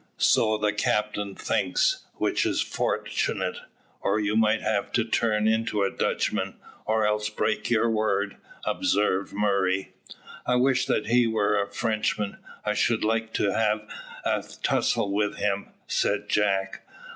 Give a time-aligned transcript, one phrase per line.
[0.17, 3.57] "So the captain thinks, which is fortunate,
[4.01, 6.55] or you might have to turn into a Dutchman,
[6.87, 8.35] or else break your word,"
[8.65, 9.93] observed Murray.
[10.43, 12.37] "I wish that he were a Frenchman.
[12.65, 13.87] I should so like to have
[14.25, 16.83] a tussle with him," said Jack.